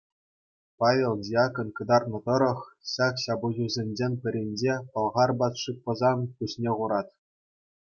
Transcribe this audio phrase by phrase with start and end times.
[0.79, 2.59] Павел Диакон кӑтартнӑ тӑрӑх
[2.95, 7.11] ҫак ҫапӑҫусенчен пӗринче пӑлхар патши Пӑсан пуҫне хурать.